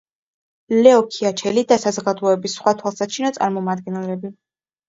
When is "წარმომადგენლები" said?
3.37-4.37